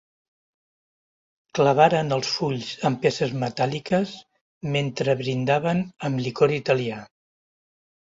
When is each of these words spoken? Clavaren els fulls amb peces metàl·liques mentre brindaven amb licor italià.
Clavaren 1.59 2.09
els 2.17 2.31
fulls 2.39 2.71
amb 2.91 3.01
peces 3.05 3.37
metàl·liques 3.45 4.17
mentre 4.81 5.19
brindaven 5.23 5.89
amb 6.11 6.27
licor 6.29 6.59
italià. 6.61 7.03